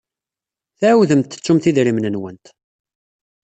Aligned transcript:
Tɛawdemt 0.79 1.27
tettumt 1.31 1.69
idrimen-nwent. 1.69 2.45